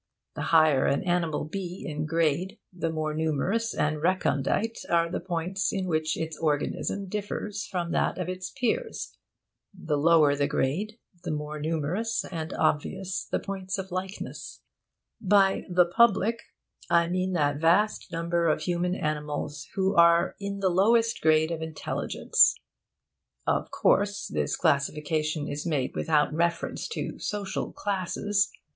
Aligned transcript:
The 0.33 0.41
higher 0.49 0.87
an 0.87 1.03
animal 1.03 1.45
be 1.45 1.85
in 1.87 2.07
grade, 2.07 2.57
the 2.73 2.89
more 2.89 3.13
numerous 3.13 3.71
and 3.71 4.01
recondite 4.01 4.79
are 4.89 5.11
the 5.11 5.19
points 5.19 5.71
in 5.71 5.85
which 5.85 6.17
its 6.17 6.35
organism 6.39 7.07
differs 7.07 7.67
from 7.67 7.91
that 7.91 8.17
of 8.17 8.27
its 8.27 8.49
peers. 8.49 9.15
The 9.75 9.99
lower 9.99 10.35
the 10.35 10.47
grade, 10.47 10.97
the 11.23 11.29
more 11.29 11.59
numerous 11.59 12.25
and 12.25 12.51
obvious 12.53 13.25
the 13.25 13.37
points 13.37 13.77
of 13.77 13.91
likeness. 13.91 14.61
By 15.21 15.65
'the 15.69 15.85
public' 15.95 16.41
I 16.89 17.07
mean 17.07 17.33
that 17.33 17.59
vast 17.61 18.11
number 18.11 18.47
of 18.47 18.61
human 18.61 18.95
animals 18.95 19.67
who 19.75 19.93
are 19.95 20.35
in 20.39 20.61
the 20.61 20.69
lowest 20.69 21.21
grade 21.21 21.51
of 21.51 21.61
intelligence. 21.61 22.55
(Of 23.45 23.69
course, 23.69 24.25
this 24.27 24.55
classification 24.55 25.47
is 25.47 25.67
made 25.67 25.93
without 25.93 26.33
reference 26.33 26.87
to 26.87 27.19
social 27.19 27.71
'classes.' 27.71 28.49